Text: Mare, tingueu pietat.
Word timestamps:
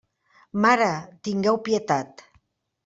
Mare, 0.65 0.89
tingueu 1.29 1.63
pietat. 1.69 2.27